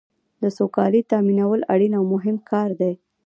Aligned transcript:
د 0.41 0.43
سوکالۍ 0.57 1.01
تامینول 1.11 1.61
اړین 1.73 1.93
او 1.99 2.03
مهم 2.13 2.37
کار 2.49 2.69
دی. 2.79 2.93